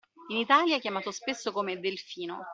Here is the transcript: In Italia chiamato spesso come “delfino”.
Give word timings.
In 0.29 0.37
Italia 0.37 0.79
chiamato 0.79 1.11
spesso 1.11 1.51
come 1.51 1.79
“delfino”. 1.79 2.43